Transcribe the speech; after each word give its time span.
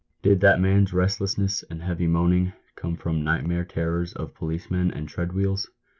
Did 0.23 0.39
that 0.39 0.59
man's 0.59 0.93
restlessness 0.93 1.61
and 1.69 1.83
heavy 1.83 2.07
moaning 2.07 2.53
come 2.75 2.95
from 2.95 3.23
nightmare 3.23 3.63
terrors 3.65 4.13
of 4.13 4.33
policemen 4.33 4.89
and 4.89 5.07
treadwheels 5.07 5.69